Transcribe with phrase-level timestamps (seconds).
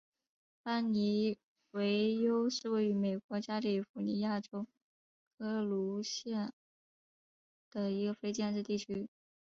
[0.63, 1.37] 邦妮
[1.73, 4.65] 维尤是位于美国加利福尼亚州
[5.37, 6.53] 科卢萨县
[7.69, 9.07] 的一个非建制地区。